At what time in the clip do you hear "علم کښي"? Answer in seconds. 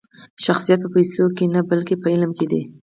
2.13-2.45